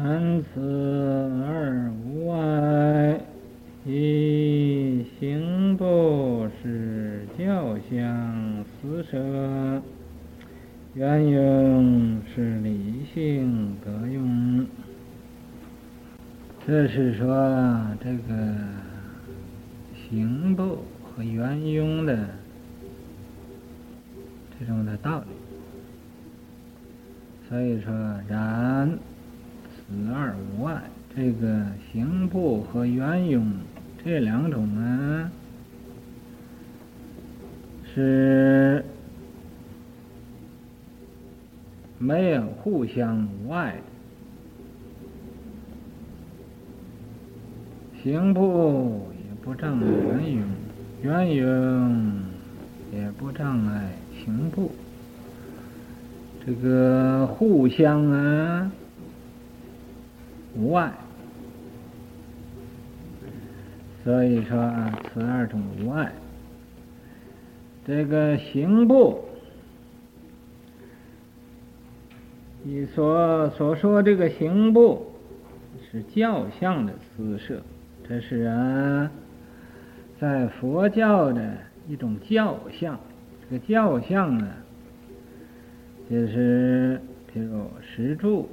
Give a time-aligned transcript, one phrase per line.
[0.00, 0.60] 然此
[1.44, 3.18] 二无碍，
[3.84, 9.82] 以行布是教相四摄，
[10.94, 14.64] 缘用是理性得用。
[16.64, 17.26] 这是说
[18.00, 18.34] 这个
[42.68, 43.74] 互相无碍。
[48.02, 50.42] 行部也不障碍缘用，
[51.02, 52.22] 缘用
[52.92, 53.90] 也不障碍
[54.22, 54.70] 行部。
[56.44, 58.70] 这个互相啊
[60.54, 60.92] 无碍，
[64.04, 66.12] 所以说啊，此二种无碍。
[67.86, 69.24] 这个行部，
[72.94, 75.06] 所所说这个行部
[75.90, 77.60] 是教相的四摄，
[78.08, 79.10] 这是啊，
[80.20, 81.56] 在佛教的
[81.88, 82.98] 一种教相。
[83.48, 84.48] 这个教相呢。
[86.10, 86.98] 就是，
[87.30, 88.48] 譬如石柱，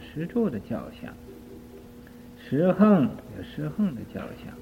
[0.00, 1.12] 石柱的教相；
[2.36, 3.04] 石横
[3.36, 4.52] 有石横的教相；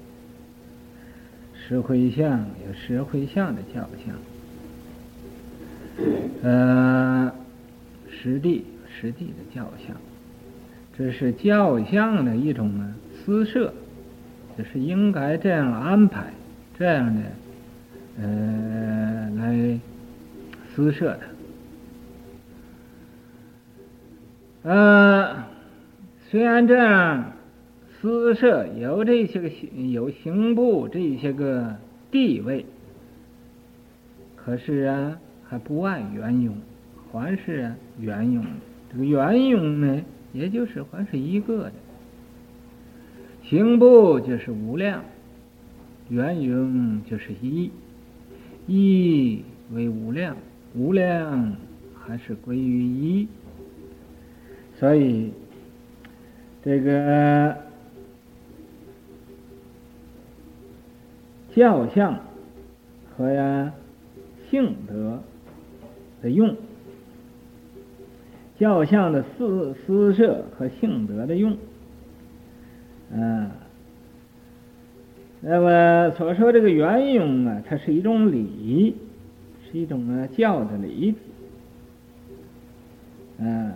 [1.55, 4.15] 石灰像有石灰像的教相。
[6.43, 7.33] 呃，
[8.07, 8.63] 十地
[8.99, 9.95] 实地的教相，
[10.97, 13.73] 这是教相的一种呢，私设，
[14.57, 16.31] 就是应该这样安排，
[16.77, 17.21] 这样的
[18.21, 19.79] 呃来
[20.73, 21.19] 私设的。
[24.63, 25.43] 呃，
[26.29, 27.33] 虽然这样，
[27.99, 29.49] 私设有这些个
[29.91, 31.75] 有刑部这些个
[32.11, 32.65] 地位，
[34.35, 36.55] 可是啊，还不碍缘用，
[37.11, 38.45] 还是啊缘用。
[38.93, 40.01] 这个缘用呢，
[40.33, 41.73] 也就是还是一个的。
[43.41, 45.03] 行部就是无量，
[46.09, 47.71] 缘用就是一，
[48.67, 50.37] 一为无量，
[50.75, 51.55] 无量
[51.99, 53.27] 还是归于一。
[54.79, 55.31] 所以，
[56.63, 57.57] 这个
[61.55, 62.19] 教相
[63.15, 63.73] 和呀
[64.49, 65.21] 性德
[66.21, 66.55] 的用，
[68.63, 71.51] 教相的四四摄和性德的用，
[73.11, 73.51] 啊，
[75.41, 78.95] 那么所说这个缘用啊，它是一种理，
[79.65, 81.13] 是一种啊教的理
[83.37, 83.73] 啊。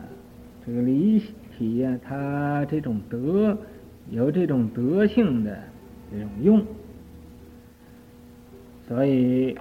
[0.66, 1.22] 这个理
[1.58, 3.58] 体呀，它这种德
[4.09, 5.59] 有这种德性的
[6.09, 6.66] 这种用，
[8.88, 9.58] 所以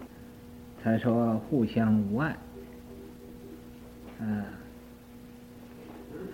[0.81, 2.37] 才说互相无碍。
[4.21, 4.47] 啊，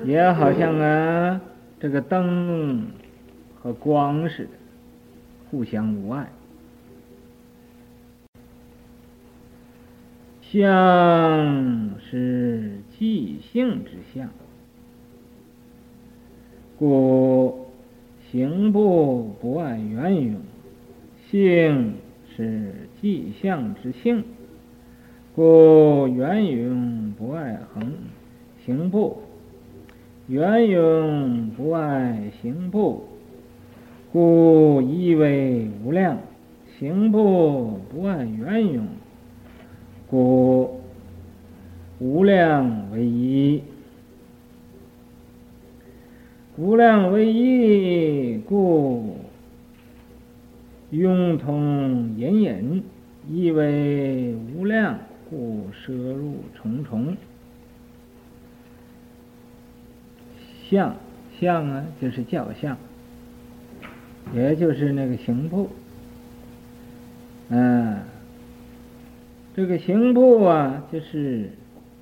[0.05, 1.41] 也好像啊，
[1.81, 2.89] 这个灯
[3.61, 4.51] 和光似的，
[5.51, 6.29] 互相无碍。
[10.43, 14.29] 相是即性之相。
[16.79, 17.69] 故
[18.31, 20.41] 行不不爱缘用，
[21.31, 21.95] 性
[22.37, 24.25] 是即相之性，
[25.35, 27.95] 故缘用不爱恒
[28.67, 29.22] 行不，
[30.29, 33.05] 缘用不爱行部，
[34.13, 36.19] 故一为无量，
[36.79, 38.87] 行部不碍缘用，
[40.09, 40.81] 故
[41.99, 43.63] 无量为一。
[46.57, 49.17] 无量为一，故
[50.91, 52.83] 用通隐隐；
[53.29, 57.17] 一为无量，故摄入重重。
[60.73, 60.97] 相
[61.39, 62.79] 相啊，就是教相，
[64.35, 65.69] 也就是那个刑部。
[67.51, 67.99] 嗯，
[69.55, 71.51] 这个刑部啊，就是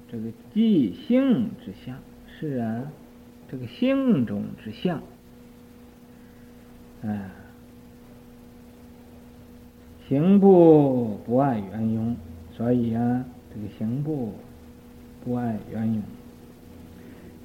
[0.09, 1.97] 这个即性之相，
[2.39, 2.85] 是啊。
[3.51, 5.03] 这个性中之相，
[7.03, 7.33] 啊，
[10.09, 12.17] 行部不碍缘用，
[12.53, 14.35] 所以啊，这个刑部
[15.25, 16.01] 不碍缘用。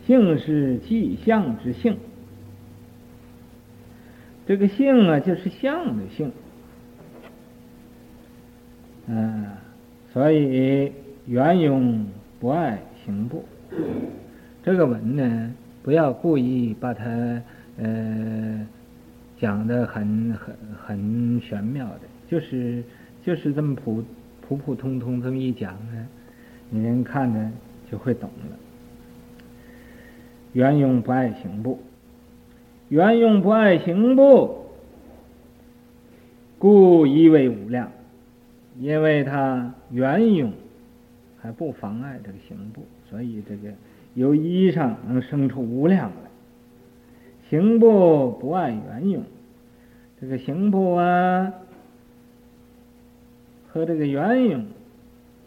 [0.05, 1.97] 性是即相之性，
[4.45, 6.31] 这个性啊，就是相的性，
[9.07, 9.47] 嗯，
[10.13, 10.91] 所以
[11.25, 12.05] 缘用
[12.39, 13.43] 不爱行部。
[14.63, 15.53] 这个文呢？
[15.83, 17.05] 不要故意把它
[17.77, 18.67] 呃
[19.37, 22.83] 讲得很很很玄妙的，就是
[23.23, 24.03] 就是这么普
[24.41, 26.07] 普普通通这么一讲呢，
[26.71, 27.51] 你人看着
[27.91, 28.57] 就会懂了。
[30.55, 31.79] 圆融不爱行步，
[32.87, 34.67] 圆融不爱行部，
[36.57, 37.91] 故一为无量，
[38.79, 40.53] 因为它圆融
[41.41, 43.73] 还不妨碍这个行部，所以这个。
[44.13, 46.29] 由一上能生出无量来，
[47.49, 49.23] 行部不爱圆融，
[50.21, 51.51] 这个行部啊
[53.67, 54.65] 和这个圆融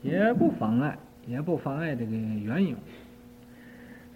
[0.02, 2.74] 也不妨碍，也不妨碍这个圆融，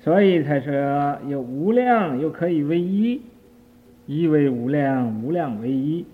[0.03, 3.23] 所以才说有无量又可以为一，
[4.07, 6.05] 一为无量，无量为一，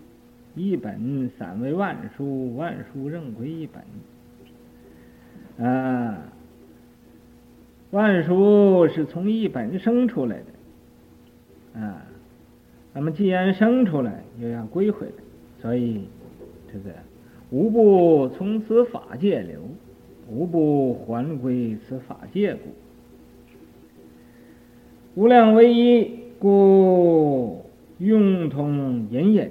[0.55, 3.67] 一本散为万殊，万殊仍归一
[5.57, 6.19] 本，啊。
[7.91, 12.05] 万殊是从一本生出来的，啊，
[12.93, 15.13] 那么既然生出来，又要归回来，
[15.63, 16.07] 所以
[16.71, 16.91] 这个
[17.49, 19.63] 无不从此法界流，
[20.29, 22.61] 无不还归此法界故。
[25.15, 27.65] 无量为一，故
[27.99, 29.51] 用通隐隐。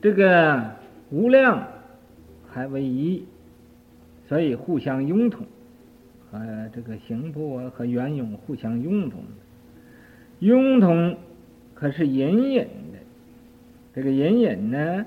[0.00, 0.72] 这个
[1.10, 1.68] 无量
[2.48, 3.24] 还为一，
[4.28, 5.46] 所以互相融通。
[6.30, 9.20] 和，这个行部和圆融互相融通，
[10.40, 11.16] 融通
[11.74, 12.98] 可是隐隐的。
[13.94, 15.06] 这个隐隐呢，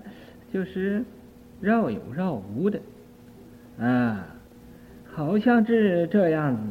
[0.54, 1.04] 就是
[1.60, 2.80] 绕有绕无的，
[3.78, 4.38] 啊，
[5.12, 6.62] 好像是这样子，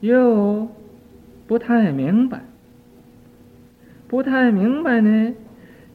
[0.00, 0.66] 又
[1.46, 2.42] 不太明白，
[4.08, 5.34] 不太明白呢，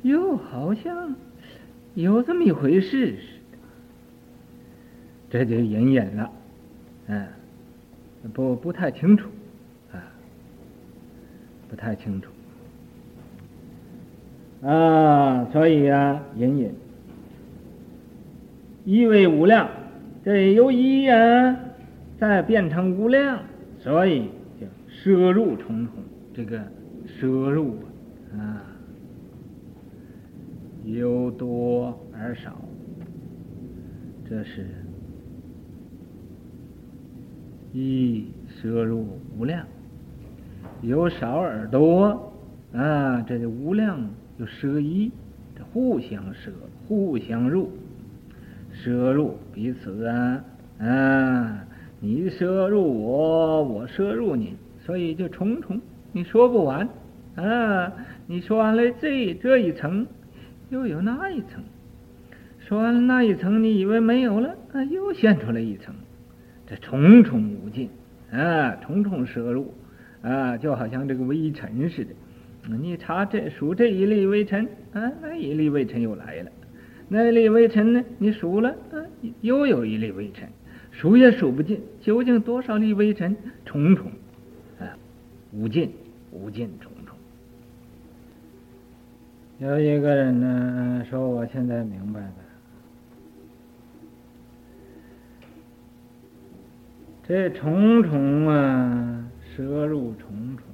[0.01, 1.15] 又好像
[1.93, 3.21] 有这么一回事似
[3.51, 3.57] 的，
[5.29, 6.31] 这就隐隐了，
[7.07, 7.27] 嗯。
[8.33, 9.27] 不不太清楚，
[9.91, 9.97] 啊，
[11.67, 12.29] 不太清楚，
[14.67, 16.71] 啊，所以啊，隐隐，
[18.85, 19.67] 一为无量，
[20.23, 21.57] 这由一啊，
[22.19, 23.39] 再变成无量，
[23.79, 24.29] 所以
[24.61, 25.95] 叫摄入重重，
[26.33, 26.61] 这个
[27.19, 27.79] 奢入
[28.37, 28.61] 啊，
[30.85, 32.61] 由多而少，
[34.29, 34.67] 这是。
[37.73, 39.65] 一摄入无量，
[40.81, 42.33] 由少而多
[42.73, 43.97] 啊，这就无量
[44.37, 45.09] 又摄一，
[45.55, 46.51] 这互相摄，
[46.85, 47.71] 互相入，
[48.73, 50.43] 奢入彼此啊
[50.79, 51.65] 啊，
[52.03, 55.79] 你摄入我，我摄入你，所以就重重，
[56.11, 56.89] 你说不完
[57.35, 57.93] 啊！
[58.25, 60.07] 你说完了这这一层，
[60.71, 61.63] 又有那一层，
[62.57, 65.93] 说完了那一层，你以为没有了啊，又现出来一层。
[66.65, 67.87] 这重重无尽
[68.31, 69.71] 啊，重重摄入
[70.23, 72.11] 啊，就好像这个微尘似的。
[72.81, 76.51] 你查这数这一粒微尘啊，那一粒微尘又来了。
[77.09, 78.03] 那一粒微尘呢？
[78.17, 78.97] 你数了啊，
[79.41, 80.49] 又有一粒微尘，
[81.01, 81.81] 数也数不尽。
[81.99, 83.35] 究竟多少粒微尘？
[83.65, 84.11] 重重
[84.79, 84.85] 啊，
[85.51, 85.91] 无尽
[86.29, 87.17] 无尽重重。
[89.57, 92.33] 有一个人呢说：“我现在明白了。”
[97.27, 99.25] 这重重啊，
[99.55, 100.65] 蛇入重重，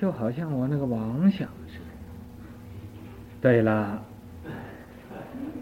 [0.00, 1.84] 就好像我那个妄想似的。
[3.40, 4.00] 对了，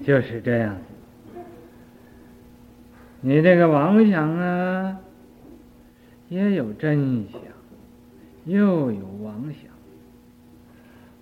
[0.04, 0.76] 就是这样。
[3.26, 5.00] 你这个妄想啊，
[6.28, 7.40] 也有真想，
[8.45, 9.71] 又有妄想，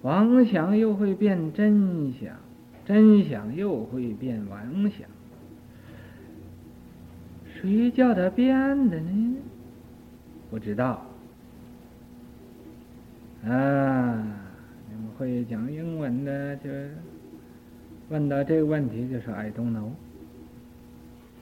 [0.02, 2.34] 妄想又会变真想，
[2.84, 5.08] 真想又会变妄想。
[7.54, 9.36] 谁叫他变的呢？
[10.50, 11.06] 不知道。
[13.44, 14.26] 啊，
[14.90, 16.68] 你们会讲英文的就
[18.08, 19.90] 问到这个问题，就说 I don't know。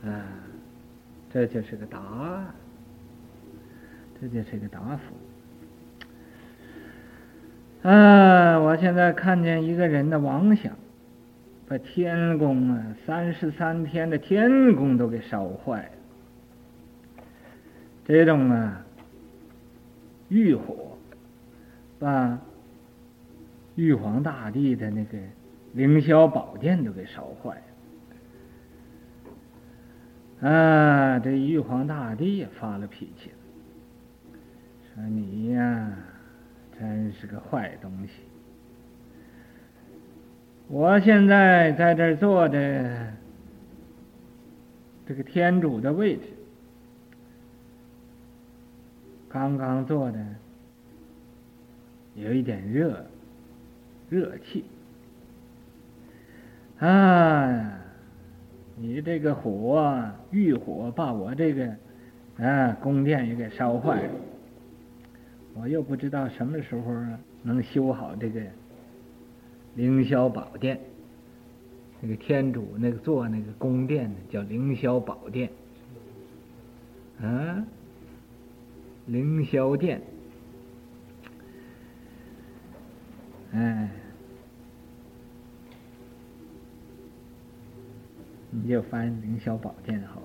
[0.07, 0.25] 啊，
[1.33, 2.53] 这就是个答案，
[4.21, 5.15] 这就是个答复。
[7.89, 10.77] 啊，我现在看见一个人的妄想，
[11.69, 15.91] 把天宫啊，三十三天的天宫都给烧坏了。
[18.05, 18.85] 这种啊，
[20.29, 20.99] 欲火
[22.01, 22.39] 把
[23.77, 25.17] 玉皇大帝的那个
[25.73, 27.63] 凌霄宝殿都给烧坏了
[30.43, 31.19] 啊！
[31.19, 33.37] 这玉皇大帝也发了脾气了，
[34.95, 35.93] 说你呀，
[36.79, 38.13] 真是个坏东西！
[40.67, 43.13] 我现在在这儿坐着，
[45.07, 46.23] 这个天主的位置。
[49.29, 50.25] 刚刚坐的，
[52.15, 53.05] 有一点热，
[54.09, 54.65] 热气。
[56.79, 57.79] 啊，
[59.01, 61.77] 这个火，欲火把我这个
[62.39, 64.11] 啊宫殿也给烧坏了，
[65.55, 66.95] 我又不知道什么时候
[67.43, 68.41] 能修好这个
[69.75, 70.79] 凌霄宝殿。
[72.03, 75.51] 那个天主那个做那个宫殿叫凌霄宝殿，
[77.21, 77.63] 啊，
[79.05, 80.01] 凌霄殿，
[83.53, 83.91] 哎，
[88.51, 90.21] 你就翻凌霄宝殿好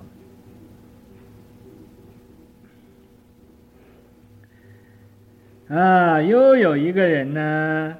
[5.69, 5.77] 了。
[5.77, 7.97] 啊，又有一个人呢。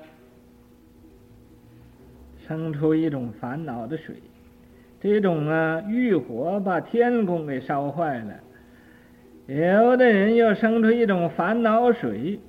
[2.48, 4.22] 生出一种烦恼的水，
[5.02, 8.36] 这种啊欲火把天宫给烧坏了。
[9.48, 12.40] 有的人又生出一种烦恼水，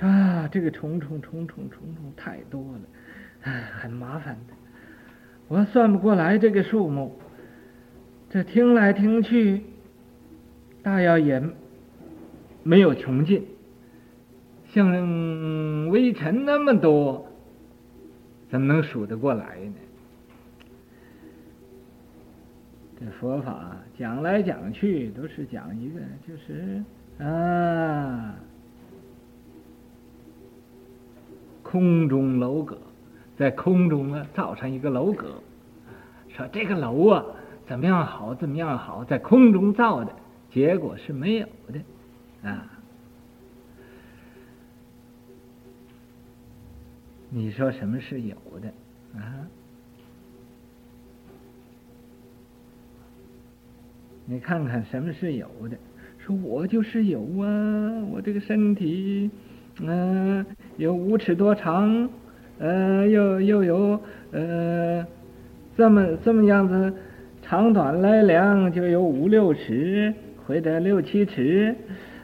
[0.00, 2.80] 啊，这个重重重重重重太多了，
[3.42, 4.54] 哎，很麻烦的。
[5.50, 7.18] 我算不过来这个数目，
[8.30, 9.62] 这听来听去，
[10.80, 11.42] 大要也
[12.62, 13.44] 没有穷尽，
[14.68, 17.26] 像微尘那么多。
[18.48, 19.74] 怎么能数得过来呢？
[23.00, 26.80] 这佛法讲来讲去都是讲一个，就是
[27.24, 28.36] 啊，
[31.64, 32.78] 空中楼阁，
[33.40, 35.42] 在空中啊造成一个楼阁，
[36.28, 37.24] 说这个楼啊
[37.66, 40.14] 怎么样好，怎么样好，在空中造的，
[40.52, 41.80] 结果是没有的，
[42.46, 42.70] 啊。
[47.30, 48.68] 你说什么是有的
[49.18, 49.48] 啊？
[54.26, 55.78] 你看看什么是有的？
[56.18, 59.30] 说我就是有啊，我这个身体，
[59.80, 60.44] 嗯、
[60.76, 62.06] 有五尺多长，
[62.60, 64.00] 呃，又又有
[64.32, 65.06] 呃，
[65.76, 66.92] 这么这么样子，
[67.42, 70.12] 长短来量就有五六尺
[70.46, 71.74] 或者六七尺，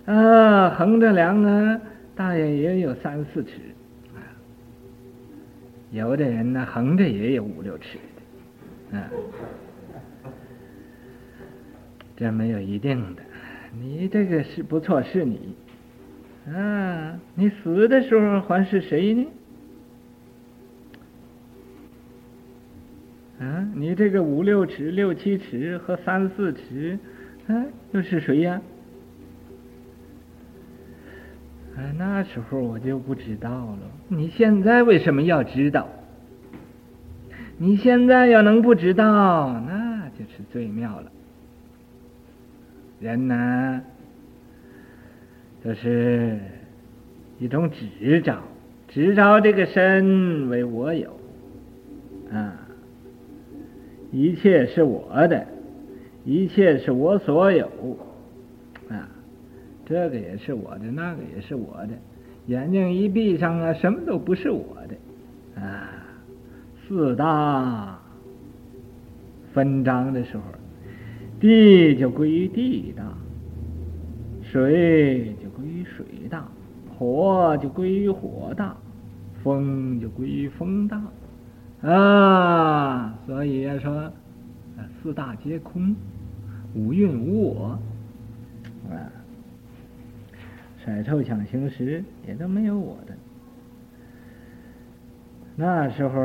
[0.04, 1.80] 啊，横着量呢，
[2.14, 3.52] 大约也有三四尺。
[5.90, 7.96] 有的人呢，横着也有五六尺
[8.92, 9.10] 的，啊，
[12.14, 13.22] 这没有一定的。
[13.80, 15.56] 你这个是不错，是你，
[16.54, 19.26] 啊，你死的时候还是谁呢？
[23.40, 26.98] 啊，你这个五六尺、六七尺和三四尺，
[27.46, 28.60] 啊，又是谁呀？
[31.76, 33.78] 哎，那时候我就不知道了。
[34.08, 35.86] 你现在为什么要知道？
[37.58, 41.10] 你现在要能不知道，那就是最妙了。
[42.98, 43.82] 人呢，
[45.62, 46.38] 就是
[47.38, 48.42] 一种执着，
[48.88, 51.18] 执着这个身为我有，
[54.16, 55.46] 一切是我的，
[56.24, 57.66] 一切是我所有，
[58.88, 59.06] 啊。
[59.84, 61.90] 这个也是我的，那个也是我的，
[62.46, 65.92] 眼睛一闭上啊，什么都不是我的，啊，
[66.88, 68.00] 四大
[69.52, 70.42] 分章的时候，
[71.38, 73.04] 地就归于地大，
[74.42, 76.48] 水就归于水大，
[76.98, 78.74] 火就归于火大，
[79.44, 81.00] 风就归于风大，
[81.82, 84.12] 啊，所以要说，
[85.02, 85.94] 四大皆空，
[86.74, 87.78] 五蕴无我，
[88.90, 89.12] 啊。
[90.84, 93.14] 甩臭抢行识也都没有我的，
[95.56, 96.22] 那时候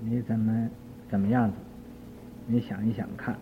[0.00, 0.68] 你怎么
[1.08, 1.54] 怎么样子？
[2.48, 3.36] 你想一想看，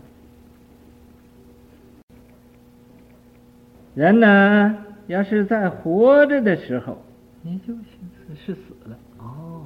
[3.95, 7.03] 人呢，要是在活着的时候，
[7.41, 9.65] 你就心思是死了哦，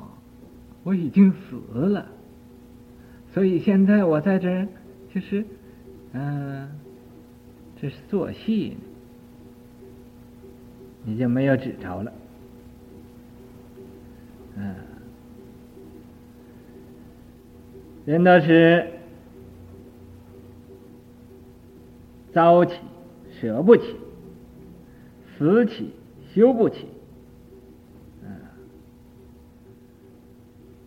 [0.85, 2.07] 我已经死了，
[3.33, 4.69] 所以现在我在这儿
[5.12, 5.45] 就是，
[6.12, 6.69] 嗯、
[7.81, 8.76] 这是做戏呢。
[11.07, 12.12] 你就没有纸着了，
[14.57, 14.75] 嗯，
[18.07, 18.87] 人都是
[22.33, 22.79] 遭起
[23.38, 23.97] 舍不起，
[25.37, 25.91] 死起
[26.35, 26.87] 修不起，
[28.23, 28.31] 嗯，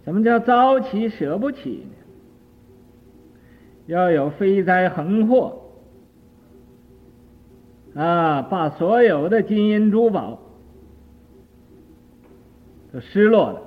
[0.08, 1.92] 什么叫遭起舍不起呢？
[3.88, 5.62] 要有飞灾横祸。
[7.94, 8.42] 啊！
[8.44, 10.40] 把所有的金银珠宝
[12.94, 13.62] 都失落了，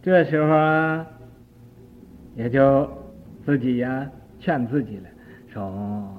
[0.00, 1.06] 这时候啊，
[2.34, 2.88] 也就
[3.44, 4.10] 自己呀
[4.40, 5.08] 劝自己了，
[5.52, 6.16] 说：“哦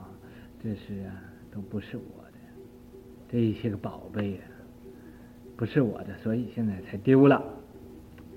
[0.61, 1.15] 这是啊，
[1.49, 2.37] 都不是我的，
[3.31, 4.39] 这一些个宝贝呀，
[5.57, 7.37] 不是我的，所以现在才丢了，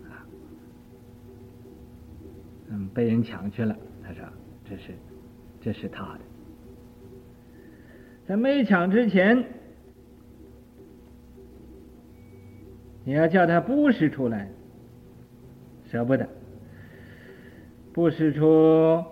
[0.08, 0.22] 啊，
[2.68, 3.76] 嗯，被人抢去了。
[4.02, 4.22] 他说
[4.64, 4.92] ：“这是，
[5.60, 6.20] 这是他的，
[8.26, 9.44] 在没抢之前，
[13.04, 14.50] 你要叫他布施出来，
[15.90, 16.28] 舍不得，
[17.92, 19.04] 布施出。”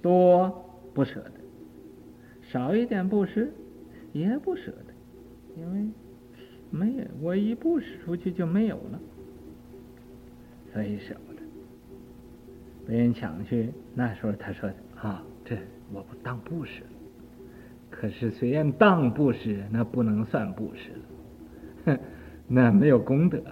[0.00, 0.64] 多
[0.94, 1.32] 不舍得，
[2.40, 3.52] 少一点布施
[4.12, 4.94] 也不舍得，
[5.56, 5.88] 因为
[6.70, 9.00] 没有我一布施出去就没有了，
[10.72, 11.40] 所以舍不得。
[12.86, 14.70] 被人抢去，那时候他说
[15.00, 15.56] 啊，这
[15.92, 16.88] 我不当布施了。
[17.90, 20.98] 可是虽然当布施，那不能算布施了，
[21.86, 21.98] 哼，
[22.46, 23.42] 那没有功德。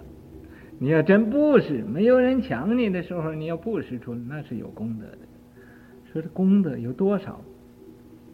[0.79, 5.19] 你要真布施，没有人抢你的时候，你要布施出来，那是有功德的。
[6.13, 7.41] 说这功德有多少？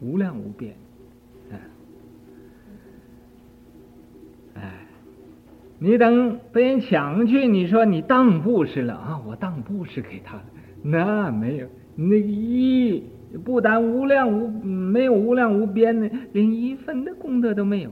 [0.01, 0.75] 无量无边，
[1.49, 1.59] 哎，
[4.55, 4.85] 哎，
[5.83, 9.21] 你等被人抢去，你说你当布施了啊？
[9.27, 10.43] 我当布施给他了，
[10.81, 13.03] 那没有，那一
[13.43, 17.91] 不但无量无没有无量无边的，连一分的功德都没有，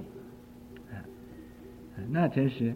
[2.10, 2.74] 那真是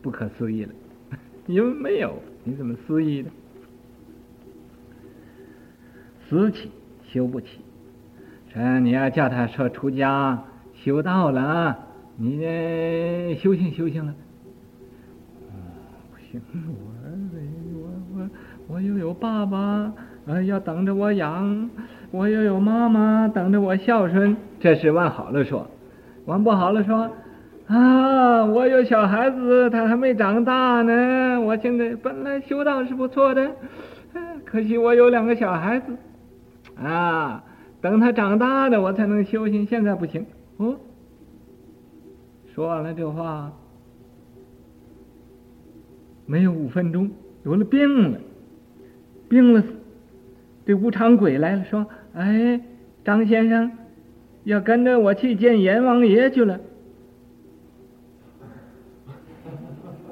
[0.00, 0.72] 不可思议了，
[1.48, 3.30] 因为没有，你怎么思议的？
[6.28, 6.70] 死起
[7.08, 7.58] 修不起，
[8.54, 10.44] 这你要叫他说出家
[10.74, 11.88] 修道了，
[12.22, 14.14] 你呢修行修行了，
[16.12, 19.58] 不行，我我我我又有爸爸
[20.26, 21.70] 啊，要等着我养，
[22.10, 25.66] 我又有妈妈等着我孝顺，这是往好了说，
[26.26, 27.10] 往不好了说，
[27.68, 33.50] 啊，我有小孩子，他还没长大呢，我现在本来修道是不错的，
[34.44, 35.96] 可惜我有两个小孩子。
[36.76, 37.42] 啊，
[37.80, 39.64] 等他长大了，我才能修行。
[39.64, 40.26] 现在不行。
[40.58, 40.76] 哦，
[42.60, 43.50] 说完了这话，
[46.26, 47.10] 没有五分钟，
[47.42, 48.20] 有了病了，
[49.30, 49.64] 病了。
[50.66, 52.60] 这无常鬼来了，说：“哎，
[53.02, 53.72] 张先生，
[54.44, 56.60] 要跟着我去见阎王爷去了。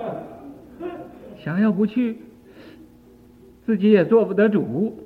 [1.45, 2.17] ”想要不去，
[3.67, 4.97] 自己也做不得主。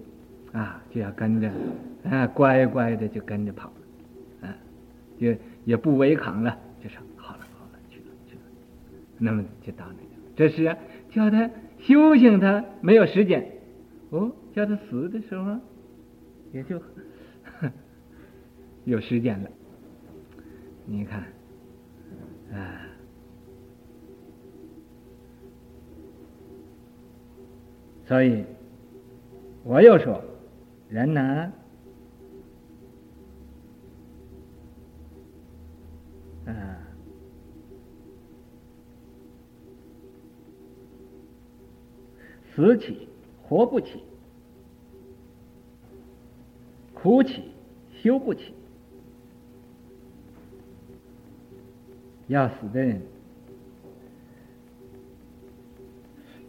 [0.53, 1.51] 啊，就要跟着，
[2.09, 3.69] 啊，乖乖的就跟着跑
[4.43, 4.55] 了，啊，
[5.19, 7.03] 就也不违抗了，就成，
[9.25, 10.77] 那么就到那个，这是啊，
[11.11, 13.47] 叫他修行，他没有时间，
[14.11, 15.59] 哦，叫他死的时候，
[16.53, 16.81] 也就
[18.85, 19.51] 有时间了。
[20.87, 21.21] 你看，
[22.53, 22.83] 啊，
[28.07, 28.45] 所以
[29.63, 30.21] 我又说。
[30.89, 31.51] 人呢？
[42.55, 43.09] 死起
[43.43, 44.03] 活不起，
[46.93, 47.51] 苦起
[48.03, 48.55] 修不起。
[52.29, 53.03] 要死的人，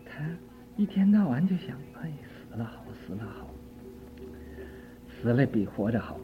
[0.05, 0.23] 他
[0.77, 2.11] 一天到晚就想：哎，
[2.49, 3.49] 死了好，死了好。
[5.21, 6.19] 死了比活着好，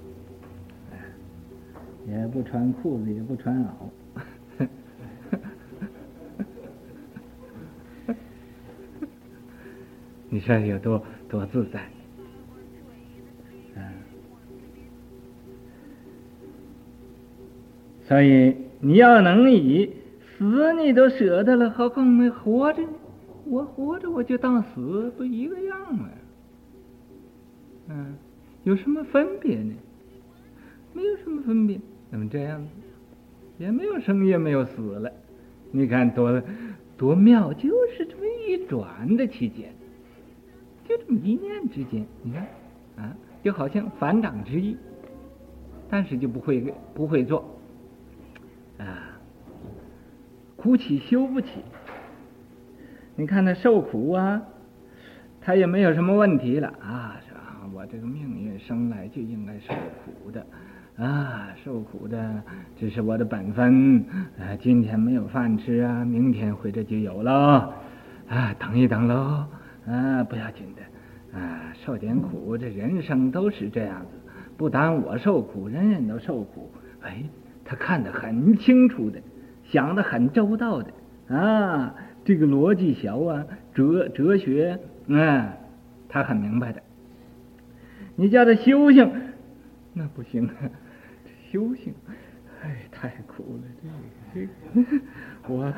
[2.05, 3.69] 也不穿裤子，也不穿袄，
[10.29, 11.87] 你说有多多自在？
[18.07, 19.91] 所以你要能以
[20.37, 22.89] 死你都舍得了，何况没活着呢？
[23.45, 26.09] 我活着我就当死，不一个样吗？
[27.89, 28.15] 嗯。
[28.63, 29.73] 有什么分别呢？
[30.93, 31.79] 没有什么分别，
[32.11, 32.69] 怎么这样子？
[33.57, 35.11] 也没有生，也没有死了。
[35.71, 36.41] 你看多
[36.97, 39.71] 多妙，就是这么一转的期间，
[40.89, 42.41] 就这么一念之间，你看
[42.97, 44.75] 啊，就好像反掌之意，
[45.87, 47.45] 但是就不会不会做
[48.79, 49.15] 啊，
[50.55, 51.63] 苦起修不起。
[53.15, 54.41] 你看他受苦啊，
[55.39, 57.17] 他也没有什么问题了啊。
[57.71, 59.73] 我这个命运生来就应该受
[60.03, 60.43] 苦的，
[60.97, 62.41] 啊，受苦的
[62.75, 64.03] 这是我的本分。
[64.39, 67.71] 啊，今天没有饭吃啊，明天或者就有了，
[68.27, 69.45] 啊，等一等喽，
[69.85, 70.78] 啊，不要紧的，
[71.33, 74.07] 啊，受点苦，这人生都是这样子。
[74.57, 76.71] 不但我受苦，人人都受苦。
[77.01, 77.23] 哎，
[77.63, 79.21] 他看得很清楚的，
[79.63, 80.91] 想得很周到的，
[81.35, 85.53] 啊，这个逻辑小啊，哲哲学，啊。
[86.11, 86.81] 他很明白的。
[88.15, 89.11] 你叫他修行，
[89.93, 90.53] 那不行啊！
[91.51, 91.93] 修行，
[92.63, 93.63] 哎，太苦了，
[94.33, 95.03] 这个这个，
[95.47, 95.71] 我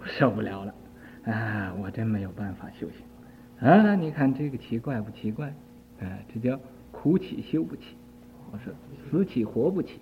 [0.00, 0.74] 我受不了了
[1.24, 1.74] 啊！
[1.78, 3.02] 我真没有办法修行
[3.60, 3.94] 啊！
[3.94, 5.48] 你看这个奇怪不奇怪？
[6.00, 6.58] 啊，这叫
[6.90, 7.82] 苦起修不起。
[8.52, 8.72] 我说
[9.10, 10.00] 死起活不起，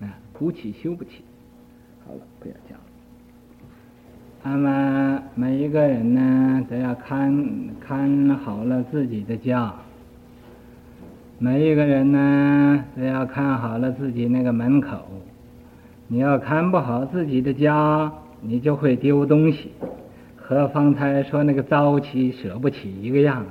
[0.00, 1.22] 啊，苦起修不起。
[2.06, 2.84] 好了，不要讲了。
[4.42, 7.46] 那么每一个人呢，都要看
[7.80, 9.74] 看好了自己的家。
[11.38, 15.04] 每一个人呢，都要看好了自己那个门口。
[16.08, 19.72] 你要看不好自己的家，你就会丢东西。
[20.48, 23.50] 和方才说那个糟气舍不起一个样的。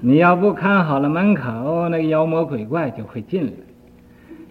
[0.00, 3.52] 你要不看好了门口，那个妖魔鬼怪就会进来。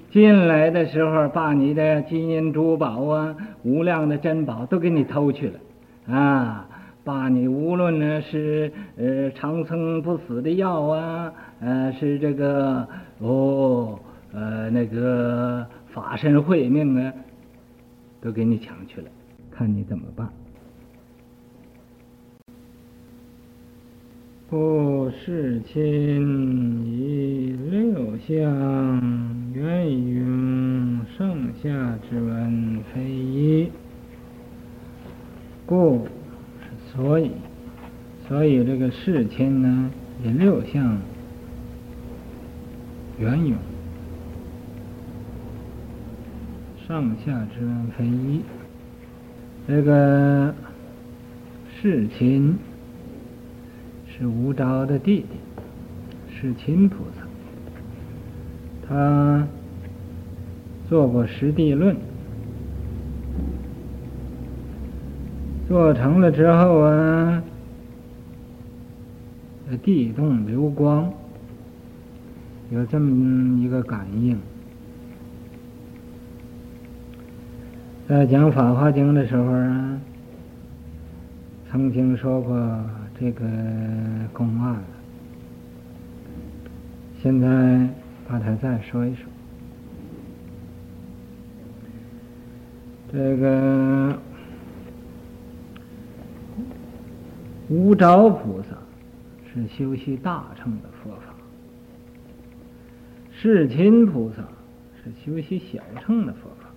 [0.10, 6.67] 进来的时候，把你的金银珠宝啊、无量的珍宝都给你偷去了，啊，
[7.06, 12.86] 把你无论呢是呃长生不死的药啊，呃是这个
[13.20, 13.98] 哦
[14.34, 17.13] 呃那个法身慧命啊，
[18.20, 19.08] 都给你抢去了，
[19.50, 20.28] 看你怎么办。
[24.51, 28.37] 不世亲以六相
[29.53, 33.69] 圆融，上下之文非一，
[35.65, 36.05] 故
[36.91, 37.31] 所以
[38.27, 39.89] 所以这个世亲呢，
[40.21, 40.97] 以六相
[43.19, 43.53] 圆融，
[46.85, 48.41] 上下之文非一，
[49.65, 50.53] 这个
[51.81, 52.57] 世亲。
[54.21, 55.25] 是无招的弟弟，
[56.29, 57.23] 是亲菩萨。
[58.88, 59.47] 他
[60.88, 61.97] 做过实地论，
[65.67, 67.41] 做成了之后啊，
[69.81, 71.12] 地动流光，
[72.69, 74.38] 有这么一个感应。
[78.07, 79.99] 在讲《法华经》的时候啊，
[81.71, 82.79] 曾经说过。
[83.21, 83.45] 这个
[84.34, 84.84] 公案了，
[87.21, 87.88] 现在
[88.27, 89.25] 把它再说一说。
[93.13, 94.17] 这个
[97.69, 98.69] 无着菩萨
[99.53, 101.36] 是修习大乘的佛法，
[103.31, 104.38] 世亲菩萨
[105.03, 106.71] 是修习小乘的佛法。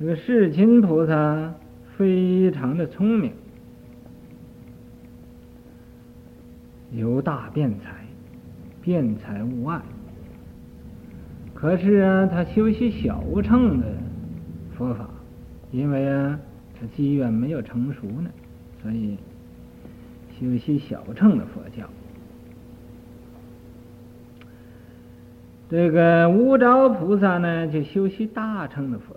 [0.00, 1.52] 这个世亲菩萨
[1.98, 3.30] 非常的聪明。
[6.92, 7.94] 由大变才，
[8.82, 9.80] 变才无碍。
[11.54, 13.86] 可是啊，他修习小乘的
[14.76, 15.08] 佛法，
[15.70, 16.38] 因为啊，
[16.78, 18.30] 他机缘没有成熟呢，
[18.82, 19.16] 所以
[20.38, 21.88] 修习小乘的佛教。
[25.70, 29.16] 这个无着菩萨呢，就修习大乘的佛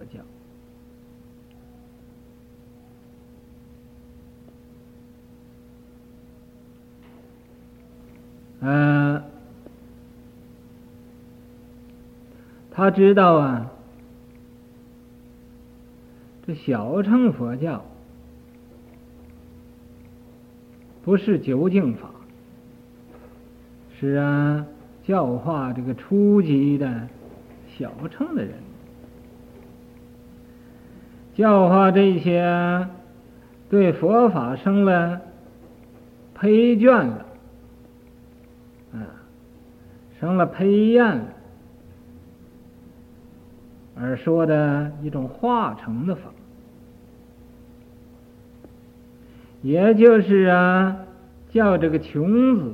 [8.62, 9.22] 嗯，
[12.72, 13.72] 他知道啊，
[16.48, 17.86] 这小乘佛教
[21.04, 22.10] 不是究竟法，
[24.00, 24.66] 是啊，
[25.04, 27.08] 教化这个初级的
[27.78, 28.54] 小乘的人，
[31.36, 32.88] 教化这些
[33.70, 35.22] 对佛法生了
[36.40, 37.25] 疲倦了。
[40.26, 41.28] 成了呸厌了，
[43.96, 46.32] 而说的一种化成的法，
[49.62, 50.98] 也就是啊，
[51.50, 52.74] 叫这个穷子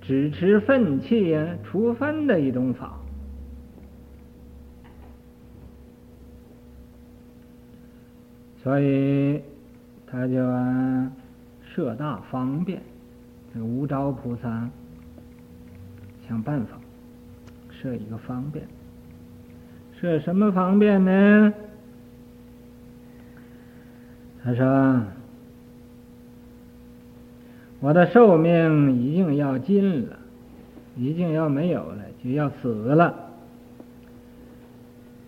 [0.00, 2.98] 只持粪气呀，除分的一种法，
[8.64, 9.40] 所以
[10.08, 11.12] 他就啊，
[11.62, 12.82] 设大方便。
[13.54, 14.68] 这无着菩萨
[16.28, 16.78] 想办法
[17.70, 18.66] 设一个方便，
[19.98, 21.54] 设什么方便呢？
[24.44, 25.02] 他说
[27.80, 30.18] ：“我的寿命已经要尽了，
[30.96, 33.14] 已经要没有了，就要死了。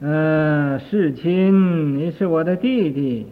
[0.00, 3.26] 嗯、呃，世亲，你是我的弟弟，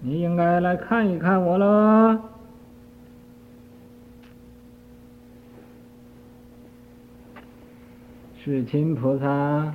[0.00, 2.18] 你应该来看一看我喽。”
[8.44, 9.74] 世亲菩萨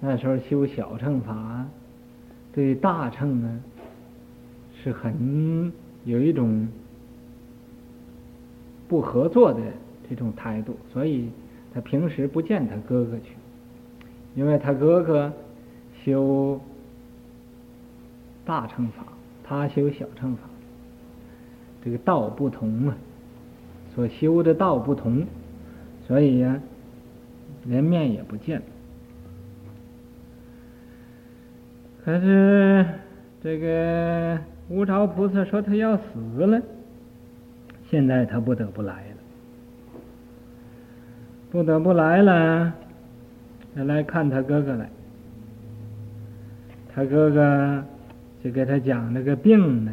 [0.00, 1.64] 那时候修小乘法，
[2.52, 3.60] 对大乘呢
[4.82, 5.72] 是很
[6.04, 6.66] 有一种
[8.88, 9.60] 不合作的
[10.10, 11.28] 这种态度，所以
[11.72, 13.36] 他平时不见他哥哥去，
[14.34, 15.32] 因为他哥哥
[16.04, 16.60] 修
[18.44, 19.04] 大乘法，
[19.44, 20.42] 他修小乘法，
[21.84, 22.96] 这个道不同啊，
[23.94, 25.26] 所修的道不同，
[26.06, 26.60] 所以呀，
[27.64, 28.62] 连面也不见。
[32.04, 32.84] 可是
[33.42, 36.02] 这个无着菩萨说他要死
[36.46, 36.60] 了，
[37.90, 39.16] 现在他不得不来了，
[41.50, 42.72] 不得不来了，
[43.76, 44.88] 要来看他哥哥来。
[46.94, 47.84] 他哥哥
[48.42, 49.92] 就给他讲那个病的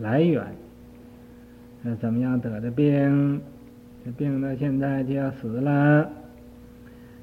[0.00, 0.44] 来源，
[1.82, 3.40] 那怎么样得的病？
[4.04, 6.10] 这病到现在就要死了，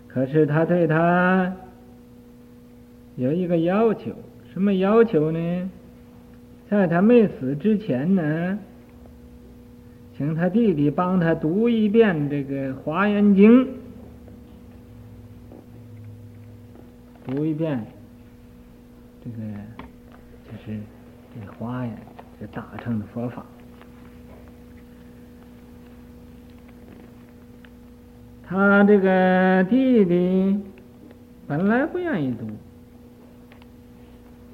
[0.08, 1.54] 可是他对他。
[3.16, 4.14] 有一个要求，
[4.54, 5.70] 什么要求呢？
[6.70, 8.58] 在他没死之前呢，
[10.16, 13.66] 请他弟弟帮他读一遍这个《华严经》，
[17.26, 17.86] 读一遍，
[19.22, 19.38] 这个
[20.46, 20.80] 就是
[21.36, 21.94] 这个华严，
[22.40, 23.46] 这大乘的佛法。
[28.50, 30.60] 他这个弟弟
[31.48, 32.48] 本来不愿意读。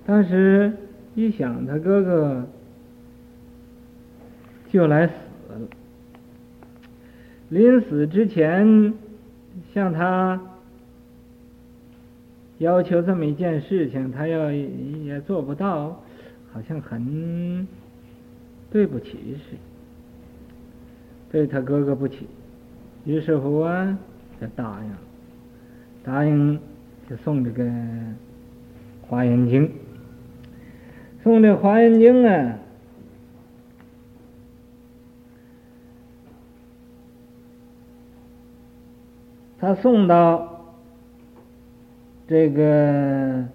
[0.06, 0.74] 但是，
[1.16, 2.46] 一想他哥哥
[4.70, 5.14] 就来死
[5.48, 5.62] 了，
[7.48, 8.94] 临死之前
[9.74, 10.42] 向他
[12.58, 16.04] 要求这么一件事情，他要也做不到，
[16.52, 17.66] 好像很
[18.70, 19.58] 对不起似的，
[21.32, 22.28] 对他哥哥不起。
[23.06, 23.98] 于是乎啊，
[24.42, 24.92] 就答应，
[26.04, 26.60] 答应
[27.08, 27.64] 就送这个
[29.08, 29.68] 《华严经》。
[31.24, 32.58] 送这《华严经》啊，
[39.60, 40.74] 他送到
[42.28, 43.46] 这个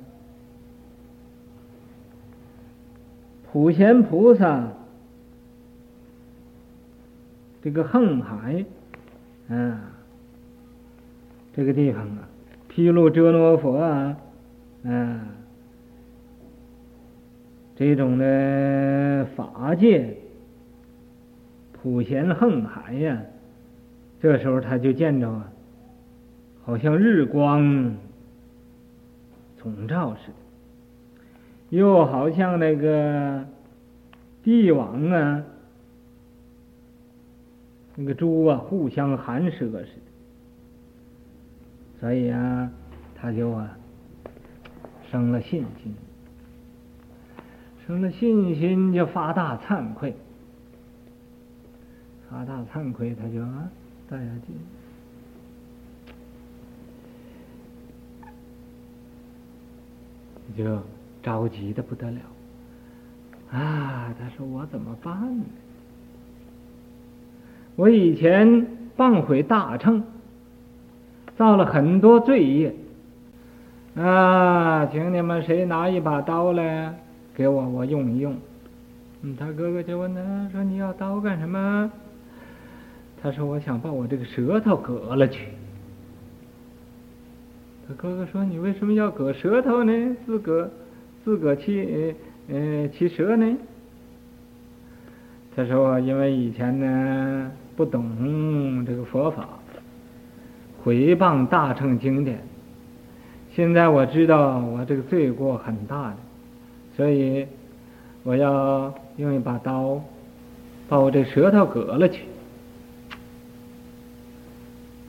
[3.51, 4.73] 普贤菩萨
[7.63, 8.65] 这个横海
[9.51, 9.93] 啊，
[11.53, 12.29] 这个地方啊，
[12.69, 14.17] 毗卢遮那佛啊，
[14.85, 15.27] 啊。
[17.77, 20.15] 这种的法界，
[21.73, 23.23] 普贤横海呀，
[24.21, 25.51] 这时候他就见着啊，
[26.63, 27.97] 好像日光
[29.57, 30.35] 总照似的，
[31.71, 33.47] 又好像那个
[34.43, 35.43] 帝王啊，
[38.01, 39.87] 那个猪啊互相寒舍似的，
[42.01, 42.73] 所以啊，
[43.15, 43.77] 他就啊
[45.11, 45.95] 生了信心。
[47.87, 50.17] 生了信心，就发大惭愧，
[52.31, 53.69] 发大惭愧，他就啊
[54.09, 54.33] 带下
[60.47, 60.83] 去，就
[61.23, 62.21] 着急的不得了
[63.51, 64.15] 啊！
[64.19, 65.45] 他说：“我怎么办呢？
[67.77, 70.03] 我以前谤毁大乘，
[71.37, 72.75] 造了很多罪业
[73.97, 74.87] 啊！
[74.87, 76.95] 请你们谁拿一把刀来？”
[77.35, 78.37] 给我，我用一用。
[79.23, 81.91] 嗯，他哥哥就问他说：“你要刀干什么？”
[83.23, 85.47] 他说：“我想把我这个舌头割了去。”
[87.89, 90.17] 他哥哥说：“你为什么要割舌头呢？
[90.27, 90.69] 自割，
[91.25, 92.15] 自割去
[92.49, 93.57] 呃其舌呢？”
[95.57, 97.51] 他说：“因为以前呢
[97.81, 99.49] 不懂这个佛法，
[100.85, 102.39] 毁谤大乘经典。
[103.55, 106.17] 现在我知道我这个罪过很大的。”
[106.95, 107.47] 所以，
[108.23, 109.99] 我要用一把刀，
[110.91, 112.25] 把我这舌头割了去，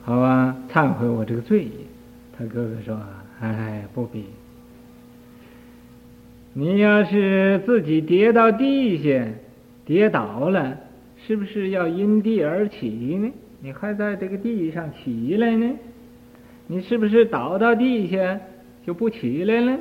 [0.02, 0.56] 好吧？
[0.72, 1.70] 忏悔我这个罪业。
[2.38, 2.98] 他哥哥说
[3.42, 4.24] ：“哎，不必。
[6.54, 9.26] 你要是自己跌到地下，
[9.84, 10.78] 跌倒了，
[11.26, 13.30] 是不是要因地而起呢？
[13.60, 15.70] 你还在这个地上起来呢？
[16.66, 18.40] 你是不是倒到地下
[18.86, 19.78] 就不起来了？”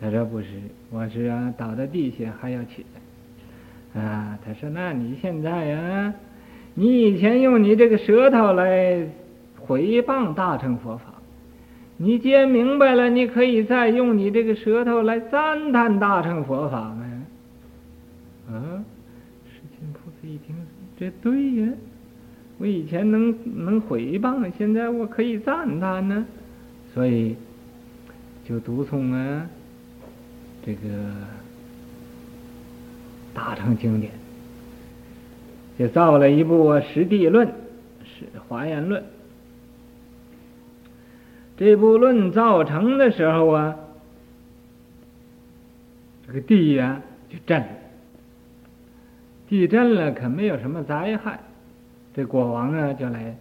[0.00, 0.46] 他说：“不是，
[0.90, 6.14] 我是啊，倒在地下还要起来。”啊，他说：“那你现在呀，
[6.74, 9.06] 你以前用你这个舌头来
[9.58, 11.14] 回谤大乘佛法，
[11.96, 17.26] 你既然明白了，你可以再用你这个舌头来赞叹大乘佛法吗？”
[18.50, 18.84] 啊，
[20.98, 21.68] 这对呀，
[22.58, 23.32] 我以前能
[23.66, 26.26] 能毁谤，现在我可以赞叹呢，
[26.92, 27.36] 所以
[28.44, 29.46] 就读诵啊，
[30.66, 30.80] 这个
[33.32, 34.12] 大乘经典，
[35.78, 37.46] 就造了一部《实地论》，
[38.02, 39.00] 是《华严论》。
[41.56, 43.76] 这部论造成的时候啊，
[46.26, 47.68] 这个地呀就震了，
[49.48, 51.40] 地震了，可没有什么灾害。
[52.14, 53.34] 这国王啊就来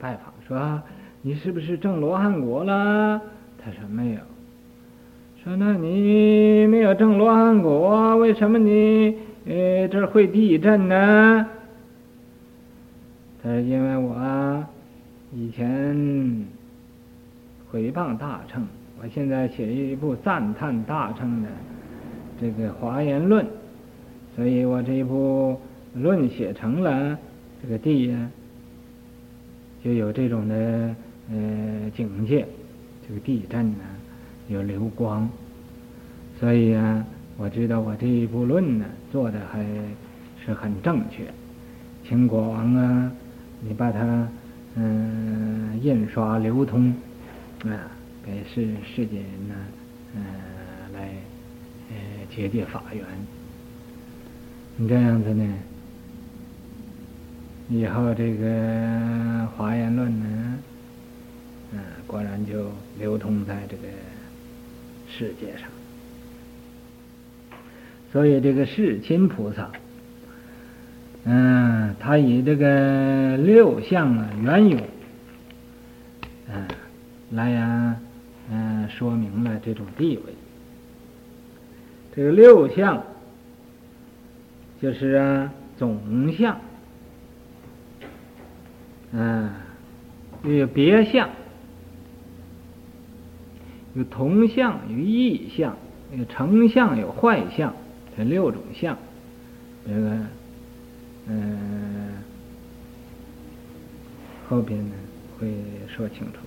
[0.00, 0.82] 拜访，说
[1.22, 3.20] ：“你是不是证罗汉果了？”
[3.62, 4.20] 他说没有，
[5.42, 11.46] 说那你没有证罗汉果，为什么你呃这会地震呢？
[13.42, 14.64] 他说因为我
[15.32, 16.46] 以前
[17.70, 18.66] 毁谤大乘，
[19.00, 21.48] 我现在写一部赞叹大乘的
[22.40, 23.46] 这个华严论，
[24.38, 25.60] 所以我这一部
[25.94, 27.18] 论写成了，
[27.60, 28.30] 这个地呀
[29.82, 30.54] 就有这种的
[31.28, 32.46] 呃境界。
[33.08, 33.78] 这个地震呢，
[34.46, 35.28] 有流光，
[36.38, 37.04] 所以啊，
[37.36, 39.66] 我知道我这一部论呢做的还
[40.44, 41.24] 是很正确，
[42.06, 43.10] 请国王啊，
[43.60, 44.28] 你把它
[44.76, 46.94] 嗯、印刷流通
[47.64, 47.90] 啊，
[48.24, 49.54] 给世世界人呢，
[50.14, 50.22] 嗯、
[50.94, 51.08] 来
[51.90, 51.96] 呃
[52.32, 53.04] 结界法缘。
[54.80, 55.44] 你这样子呢，
[57.68, 60.58] 以后这个华严论呢。
[61.72, 63.82] 嗯，果然就流通在这个
[65.10, 65.68] 世界上。
[68.12, 69.68] 所以这个世亲菩萨，
[71.24, 74.78] 嗯，他以这个六相啊缘由，
[76.48, 76.68] 嗯，
[77.32, 77.96] 来呀，
[78.48, 80.22] 嗯，说明了这种地位。
[82.14, 83.04] 这个六相
[84.80, 86.60] 就是啊总相，
[89.12, 89.50] 嗯，
[90.44, 91.28] 有别相。
[93.94, 95.76] 有同相，有异相，
[96.16, 97.74] 有成相，有坏相，
[98.16, 98.96] 这六种相，
[99.84, 100.16] 这个，
[101.26, 102.22] 嗯、
[104.48, 104.94] 后边呢
[105.40, 105.52] 会
[105.88, 106.38] 说清楚。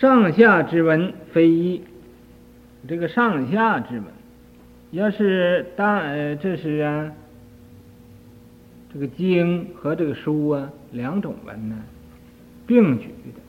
[0.00, 1.82] 上下之文非一，
[2.88, 4.04] 这个上下之文，
[4.90, 7.12] 要是当呃，这是啊，
[8.92, 11.76] 这个经和这个书啊两种文呢
[12.66, 13.40] 并举的。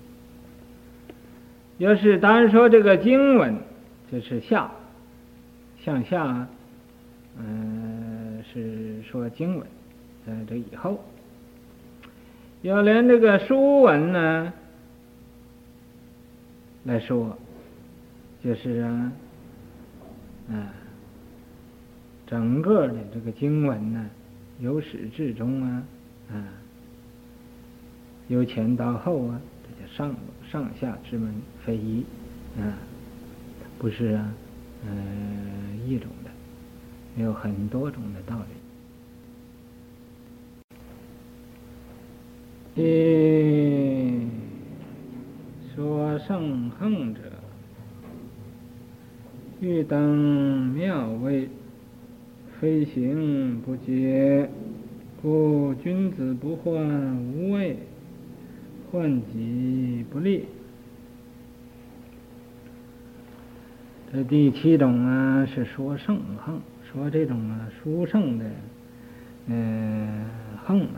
[1.77, 3.55] 要是单说这个经文，
[4.11, 4.69] 就是下，
[5.81, 6.45] 向下，
[7.37, 9.65] 嗯，是说经文，
[10.27, 11.01] 在这以后，
[12.63, 14.51] 要连这个书文呢
[16.83, 17.37] 来说，
[18.43, 19.11] 就是啊，
[20.49, 20.67] 嗯，
[22.29, 24.07] 整个的这个经文呢，
[24.59, 25.83] 由始至终啊，
[26.31, 26.45] 啊，
[28.27, 30.15] 由前到后啊，这叫上
[30.47, 31.33] 上下之文。
[31.65, 32.05] 非一，
[32.59, 32.77] 啊，
[33.79, 34.31] 不是啊，
[34.85, 36.29] 嗯、呃，一种的，
[37.23, 38.37] 有很多种的道
[42.75, 42.81] 理。
[42.81, 44.29] 一
[45.75, 47.21] 说圣行者，
[49.59, 51.49] 欲登妙位，
[52.59, 54.49] 非行不解，
[55.21, 57.77] 故君子不患无位，
[58.91, 60.45] 患己不利。
[64.11, 66.59] 这第七种啊，是说圣行，
[66.91, 68.45] 说这种啊殊胜的，
[69.45, 70.89] 嗯、呃，行门。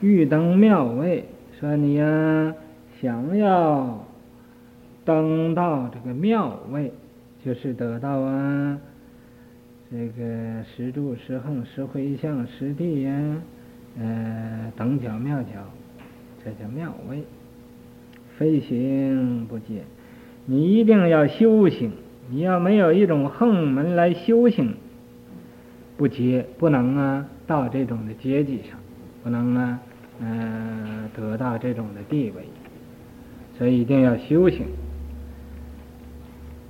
[0.00, 1.26] 欲登妙位，
[1.60, 2.54] 说你呀、啊，
[3.02, 4.06] 想要
[5.04, 6.92] 登到这个妙位，
[7.44, 8.78] 就是得到啊，
[9.88, 13.12] 这个实住、实行、实回向、实地呀，
[14.00, 15.50] 呃，等角妙角，
[16.44, 17.22] 这叫妙位，
[18.36, 19.84] 非行不接。
[20.44, 21.92] 你一定要修行，
[22.28, 24.74] 你要没有一种横门来修行，
[25.96, 28.78] 不接不能啊到这种的阶级上，
[29.22, 29.80] 不能啊
[30.20, 32.42] 呃得到这种的地位，
[33.56, 34.66] 所以一定要修行。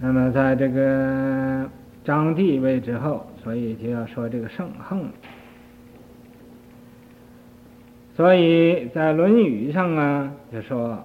[0.01, 1.67] 那么在这个
[2.07, 5.11] 彰地位之后，所以就要说这个圣行。
[8.17, 11.05] 所以在《论语》上啊就说。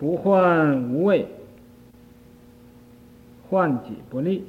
[0.00, 1.26] 不患无位，
[3.50, 4.44] 患己不利。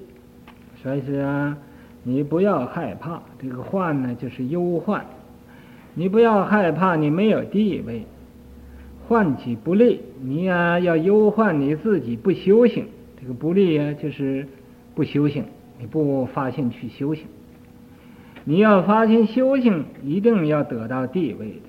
[0.83, 1.57] 所以说啊，
[2.03, 5.03] 你不要害怕这个患呢，就是忧患。
[5.95, 8.03] 你不要害怕你没有地位，
[9.07, 10.01] 患己不利。
[10.21, 12.85] 你呀、啊、要忧患你自己不修行，
[13.19, 14.45] 这个不利啊就是
[14.99, 15.45] 不修行，
[15.79, 17.23] 你不发心去修行。
[18.43, 21.61] 你要发心修行，一定要得到地位的。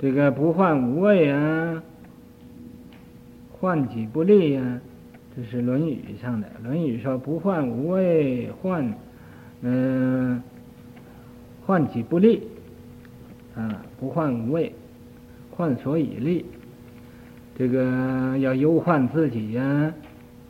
[0.00, 1.82] 这个不患无畏啊，
[3.52, 4.80] 患己不利啊，
[5.36, 6.48] 这是《论语》上的。
[6.66, 8.94] 《论语》说不患无畏，患
[9.60, 10.42] 嗯，
[11.66, 12.44] 患己不利
[13.54, 14.72] 啊，不患无畏，
[15.50, 16.46] 患所以利。
[17.58, 19.94] 这个要忧患自己呀、啊，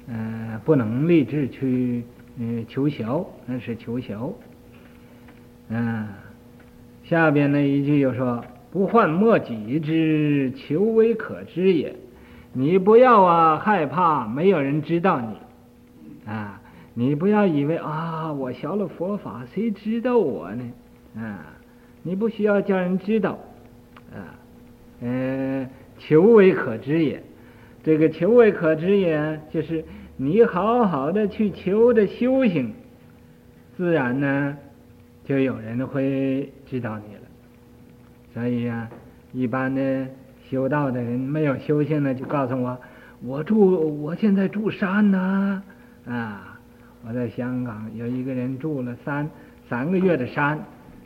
[0.06, 2.04] 嗯、不能立志去
[2.38, 4.18] 嗯求学，那是求学。
[5.68, 6.08] 嗯，
[7.04, 8.44] 下边那一句又说。
[8.70, 11.94] 不患莫己知，求为可知也。
[12.52, 16.60] 你不要啊，害怕没有人知道你啊！
[16.92, 20.72] 你不要以为啊，我学了佛法，谁知道我呢？
[21.16, 21.54] 啊，
[22.02, 23.38] 你不需要叫人知道
[24.12, 24.34] 啊。
[25.00, 27.22] 呃，求为可知也。
[27.84, 29.84] 这个求微可知也，就是
[30.16, 32.72] 你好好的去求着修行，
[33.76, 34.56] 自然呢，
[35.24, 37.20] 就有人会知道你了。
[38.32, 38.90] 所以呀、啊，
[39.32, 40.06] 一般的
[40.50, 42.80] 修道的人没有修行的，就告诉我，
[43.22, 45.62] 我住我现在住山呐，
[46.06, 46.58] 啊，
[47.06, 49.28] 我在香港有一个人住了三
[49.68, 50.58] 三个月的山，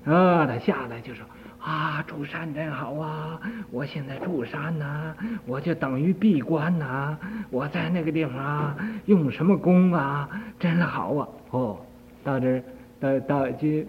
[0.04, 1.26] 啊，他下来就说
[1.68, 3.38] 啊，住山真好啊，
[3.70, 5.14] 我现在住山呐，
[5.44, 7.14] 我就等于闭关呐，
[7.50, 11.78] 我在那个地方啊，用什么功啊，真好啊，哦，
[12.24, 12.62] 到这
[12.98, 13.84] 到到就。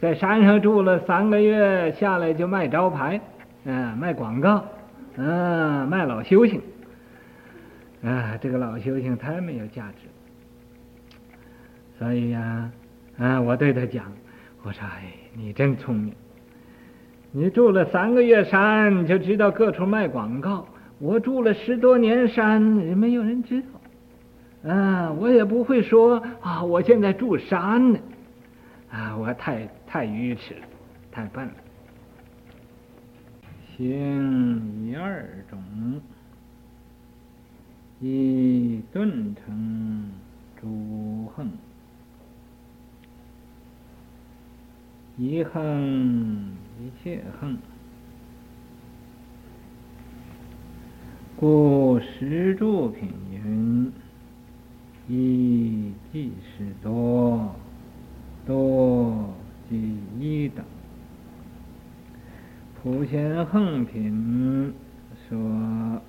[0.00, 3.18] 在山上住了三个月，下来就卖招牌，
[3.64, 4.62] 嗯、卖广告，
[5.16, 6.60] 嗯、卖老修行，
[8.02, 10.08] 啊，这个老修行太没有价值。
[11.98, 12.70] 所以呀、
[13.16, 14.12] 啊，我对他讲，
[14.62, 16.14] 我说，哎，你真聪明，
[17.36, 20.68] 你住了三个月山，就知道各处卖广告。
[21.00, 23.60] 我住了十多年山，也没有人知
[24.62, 27.98] 道，啊，我也不会说啊，我现在住山呢。
[28.88, 30.60] 啊，我太太愚痴了，
[31.10, 31.52] 太笨了。
[33.76, 35.60] 行以二种，
[38.00, 40.08] 一顿成
[40.60, 41.50] 诸横，
[45.18, 47.56] 一横一切横，
[51.34, 53.90] 故十住品云：
[55.08, 57.54] 一即是多。
[58.46, 59.32] 多
[59.70, 60.62] 即一等，
[62.82, 64.74] 普贤横品
[65.26, 66.02] 说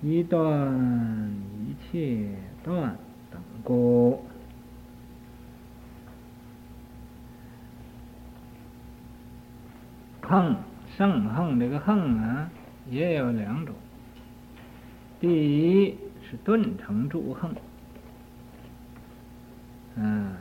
[0.00, 1.30] 一断
[1.66, 2.30] 一切
[2.64, 2.96] 断
[3.30, 4.22] 等故，
[10.28, 10.56] 横
[10.96, 12.50] 圣横这个横啊
[12.90, 13.74] 也有两种，
[15.20, 15.96] 第一
[16.28, 17.54] 是顿成诸横，
[19.96, 20.32] 嗯。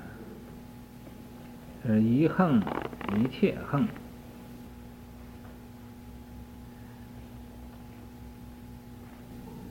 [1.88, 2.59] 是一横
[3.15, 3.88] 一切横，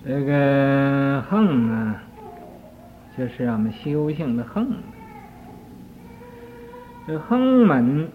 [0.05, 2.01] 这个横啊，
[3.19, 4.77] 就是我们修行的横。
[7.05, 8.09] 这横门，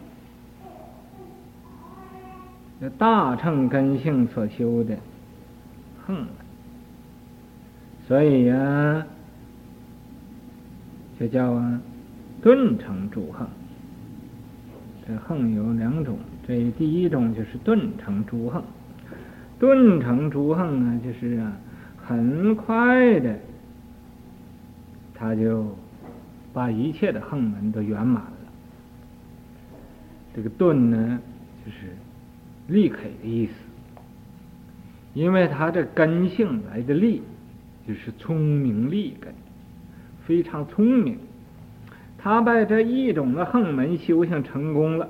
[2.82, 4.98] 这大乘根性所修的
[6.06, 6.26] 横，
[8.08, 9.08] 所以呀、啊，
[11.20, 11.82] 就叫啊
[12.42, 13.46] 顿成诸横。
[15.06, 16.18] 这横有两种，
[16.48, 18.64] 这第一种就是顿成诸横，
[19.60, 21.52] 顿成诸横呢，就是啊，
[21.98, 23.38] 很快的，
[25.14, 25.76] 他就
[26.54, 28.32] 把一切的横门都圆满了。
[30.34, 31.20] 这个顿呢，
[31.66, 31.94] 就是
[32.70, 33.54] 利可的意思，
[35.14, 37.22] 因为他这根性来的利，
[37.88, 39.34] 就是聪明利根，
[40.26, 41.18] 非常聪明。
[42.18, 45.10] 他把这一种的横门修行成功了，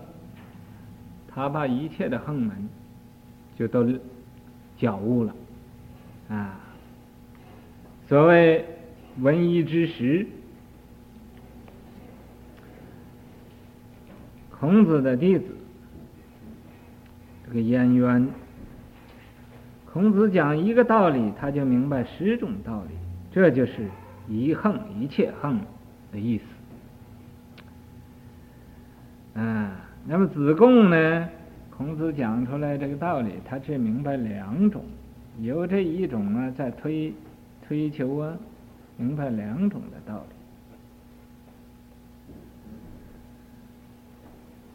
[1.27, 2.69] 他把一切的横门
[3.57, 3.85] 就都
[4.77, 5.35] 觉悟了，
[6.29, 6.59] 啊，
[8.07, 8.63] 所谓
[9.19, 10.25] 闻一知十，
[14.51, 15.45] 孔子的弟子，
[17.49, 18.27] 这个颜渊，
[19.91, 22.93] 孔子讲一个道理，他就明白十种道理，
[23.31, 23.87] 这就是
[24.27, 25.59] 一横一切横
[26.11, 26.43] 的意思。
[29.39, 31.29] 啊，那么子贡呢？
[31.75, 34.83] 孔子讲出来这个道理，他只明白两种，
[35.39, 37.11] 有这一种啊，在推
[37.67, 38.37] 推求啊，
[38.95, 40.23] 明白两种的道
[42.29, 42.35] 理，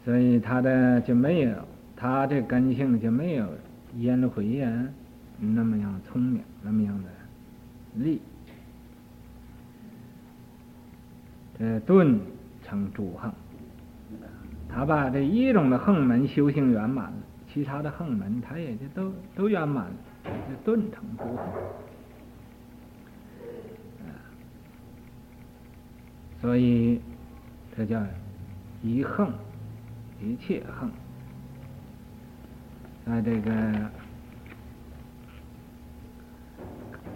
[0.03, 1.51] 所以他的就没有，
[1.95, 3.47] 他这根性就没有
[3.95, 4.69] 颜回呀
[5.39, 7.09] 那么样聪明，那么样的
[7.95, 8.21] 利，
[11.57, 12.19] 这顿
[12.63, 13.31] 成诸横。
[14.67, 17.17] 他把这一种的横门修行圆满了，
[17.47, 21.47] 其他的横门他也就都都圆满了，就顿成不横。
[26.41, 26.99] 所以
[27.75, 28.03] 这叫
[28.83, 29.31] 一横，
[30.21, 30.91] 一切横。
[33.05, 33.51] 在这个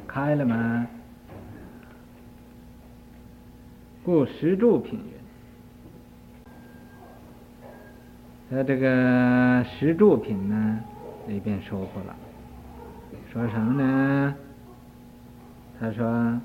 [0.08, 0.88] 开了门，
[4.04, 5.06] 故石柱品云。
[8.52, 10.80] 在这个石柱品呢
[11.28, 12.16] 里边说过了，
[13.32, 14.36] 说什么呢？
[15.80, 16.42] 他说，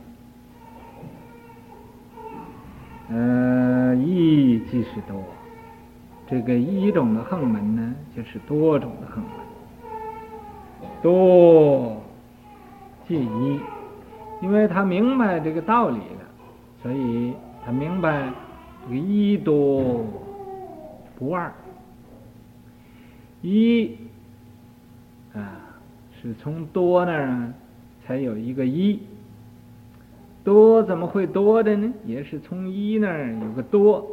[3.08, 5.22] 呃，一即是多，
[6.26, 9.32] 这个一种的横门呢，就是多种的横门，
[11.02, 12.00] 多
[13.06, 13.60] 即一，
[14.40, 16.24] 因为他明白这个道理了，
[16.82, 18.30] 所以他明白
[18.84, 20.04] 这个一多
[21.18, 21.52] 不二。
[23.42, 23.94] 一
[25.34, 25.60] 啊，
[26.22, 27.52] 是从多那儿
[28.06, 28.98] 才有一个一，
[30.42, 31.92] 多怎么会多的呢？
[32.06, 34.06] 也是从一那儿有个多，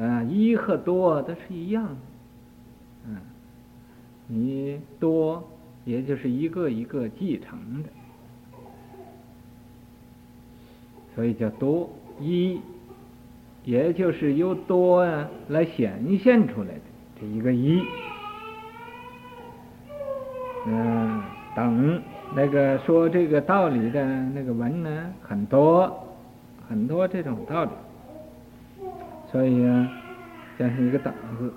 [0.00, 1.96] 啊，一和多都是一样的，
[3.08, 3.16] 嗯，
[4.26, 5.46] 你多
[5.84, 7.88] 也就是一个一个继承的，
[11.14, 12.60] 所以叫多一，
[13.64, 16.80] 也就是由多啊来显现出来的
[17.20, 17.26] 这。
[17.26, 17.82] 一个一，
[20.66, 21.22] 嗯，
[21.54, 22.02] 等
[22.34, 26.06] 那个说这个道理的那个文呢，很多
[26.66, 27.70] 很多这种道理，
[29.30, 29.90] 所以啊，
[30.58, 31.52] 加上一个等字。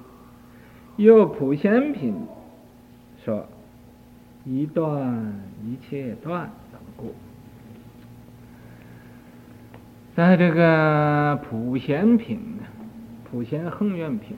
[0.97, 2.13] 又普贤品
[3.26, 3.47] 说
[4.45, 7.15] 一断一切断等故，
[10.15, 12.63] 在这个普贤品呢，
[13.32, 14.38] 普贤横愿品。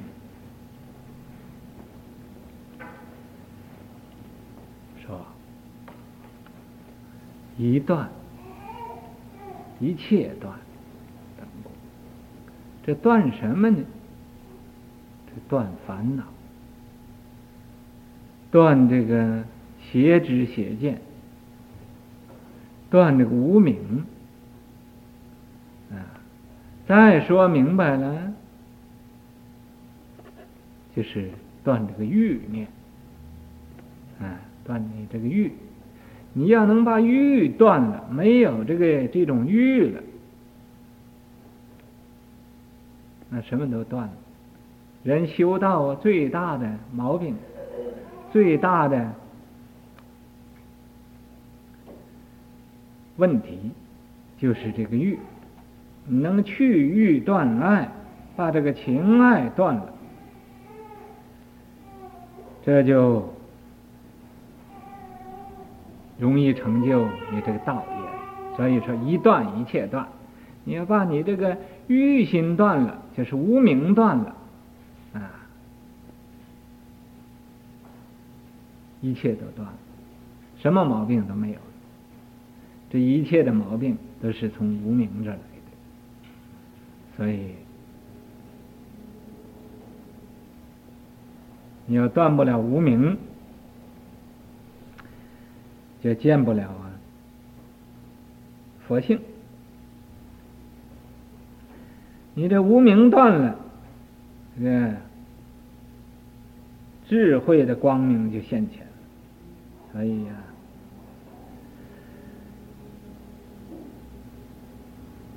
[5.05, 5.19] 说
[7.57, 8.09] 一断，
[9.81, 10.57] 一切断，
[12.85, 13.79] 这断什么呢？
[15.27, 16.23] 这断烦恼，
[18.51, 19.43] 断这个
[19.81, 21.01] 邪知邪见，
[22.91, 24.05] 断这个无明。
[25.91, 25.97] 啊，
[26.87, 28.31] 再说明白了，
[30.95, 31.31] 就是
[31.63, 32.67] 断这个欲念。
[34.21, 35.51] 啊，断你这个欲。
[36.33, 40.03] 你要能把欲断了，没有这个这种欲了，
[43.35, 44.13] 那什么都断了。
[45.03, 47.35] 人修道最大的毛病，
[48.31, 49.11] 最大的
[53.17, 53.71] 问题，
[54.37, 55.19] 就是这个欲。
[56.07, 57.89] 你能去欲断爱，
[58.37, 59.93] 把这个情爱断了，
[62.63, 63.27] 这就。
[66.17, 70.07] 容易成就你这个道业，所以说一断一切断。
[70.63, 71.57] 你要把你这个
[71.87, 74.35] 欲心断了，就是无明断了，
[75.13, 75.31] 啊，
[79.01, 79.77] 一切都断了，
[80.57, 81.57] 什么毛病都没有。
[82.89, 85.43] 这一切的毛病都是从无明这来的，
[87.17, 87.55] 所以
[91.85, 93.17] 你要断不了无明。
[96.01, 96.91] 就见不了啊，
[98.87, 99.19] 佛性。
[102.37, 103.55] 你这无明断了，
[104.61, 104.93] 这
[107.07, 108.91] 智慧的光明就现前了。
[109.93, 110.33] 所以呀，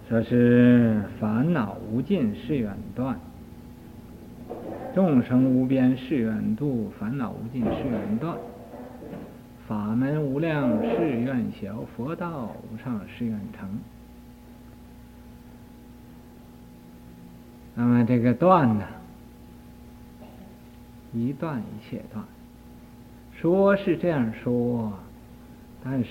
[0.09, 3.17] 说是烦恼无尽誓愿断，
[4.93, 8.37] 众生无边誓愿度，烦恼无尽誓愿断。
[9.69, 13.69] 法门无量誓愿销，佛道无上誓愿成。
[17.81, 18.85] 那么这个断呢，
[21.13, 22.25] 一断一切断，
[23.41, 24.99] 说是这样说，
[25.85, 26.11] 但是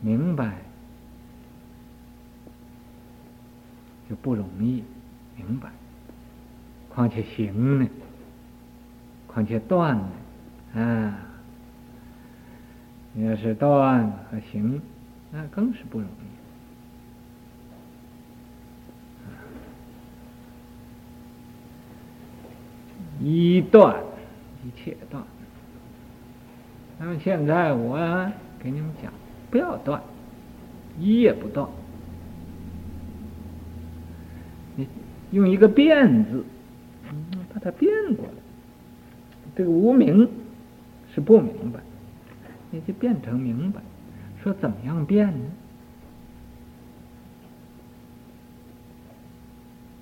[0.00, 0.58] 明白
[4.08, 4.84] 就不容易
[5.36, 5.70] 明白，
[6.88, 7.88] 况且行呢，
[9.26, 11.18] 况且断呢，啊。
[13.12, 14.80] 你要是断和行，
[15.32, 16.27] 那更是不容易。
[23.20, 24.02] 一断，
[24.64, 25.22] 一切断。
[26.98, 27.98] 那么现在我
[28.58, 29.12] 给你们讲，
[29.50, 30.02] 不要断，
[30.98, 31.68] 一也不断。
[34.76, 34.86] 你
[35.30, 36.44] 用一个变字，
[37.52, 38.32] 把它变过来，
[39.56, 40.28] 这个无明
[41.14, 41.80] 是不明白，
[42.70, 43.80] 你就变成明白。
[44.42, 45.44] 说怎么样变呢？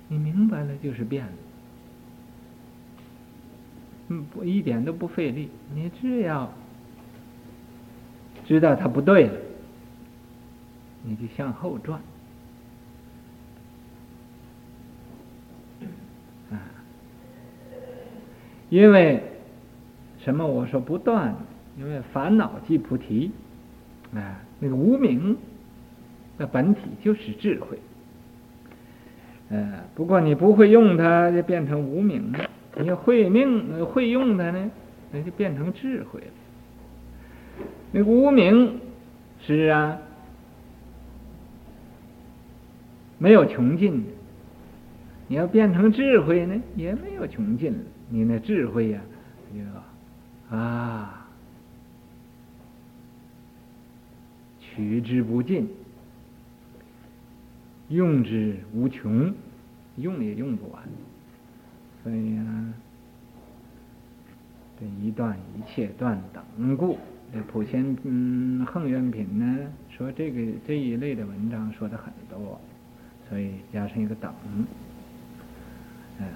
[0.09, 1.31] 你明白了就是变了。
[4.09, 5.49] 嗯，不一点都不费力。
[5.73, 6.51] 你只要
[8.45, 9.33] 知道它不对了，
[11.03, 11.99] 你就向后转。
[16.51, 16.55] 啊，
[18.69, 19.21] 因为
[20.19, 20.47] 什么？
[20.47, 21.35] 我说不断，
[21.77, 23.31] 因为烦恼即菩提。
[24.15, 25.37] 啊，那个无明
[26.37, 27.77] 的本体就是智慧。
[29.49, 32.49] 呃，不过你不会用它，就变成无明了。
[32.79, 34.71] 你要会命会用它呢，
[35.11, 36.27] 那就变成智慧了。
[37.91, 38.79] 那无名
[39.41, 39.97] 是啊，
[43.17, 44.09] 没有穷尽的。
[45.29, 47.79] 你要变成智慧呢，也没有穷尽了。
[48.09, 49.01] 你那智慧呀，
[49.53, 51.27] 就啊，
[54.59, 55.67] 取之不尽，
[57.89, 59.33] 用之无穷，
[59.97, 60.83] 用也用不完。
[62.03, 62.73] 所以呢，
[64.79, 66.97] 这一段一切断等故，
[67.33, 72.59] 这普贤嗯恒愿品呢，说这个这一类的文章说的很多，
[73.29, 74.33] 所以加上一个等，
[76.19, 76.27] 嗯。